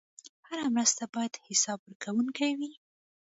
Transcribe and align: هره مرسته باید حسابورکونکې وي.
هره 0.47 0.65
مرسته 0.75 1.03
باید 1.13 1.33
حسابورکونکې 1.47 2.49
وي. 2.59 2.71